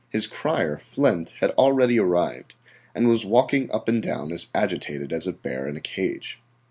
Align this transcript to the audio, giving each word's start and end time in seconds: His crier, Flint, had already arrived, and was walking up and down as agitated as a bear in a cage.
His 0.09 0.25
crier, 0.25 0.79
Flint, 0.79 1.35
had 1.41 1.51
already 1.51 1.99
arrived, 1.99 2.55
and 2.95 3.07
was 3.07 3.23
walking 3.23 3.69
up 3.71 3.87
and 3.87 4.01
down 4.01 4.31
as 4.31 4.47
agitated 4.51 5.13
as 5.13 5.27
a 5.27 5.31
bear 5.31 5.67
in 5.67 5.77
a 5.77 5.79
cage. 5.79 6.39